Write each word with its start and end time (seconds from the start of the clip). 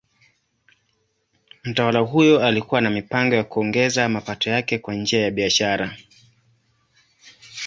Mtawala 1.63 1.99
huyo 1.99 2.39
alikuwa 2.45 2.81
na 2.81 2.89
mipango 2.89 3.35
ya 3.35 3.43
kuongeza 3.43 4.09
mapato 4.09 4.49
yake 4.49 4.77
kwa 4.79 4.93
njia 4.95 5.21
ya 5.23 5.31
biashara. 5.31 5.97